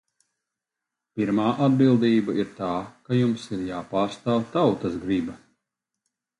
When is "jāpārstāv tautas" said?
3.69-5.01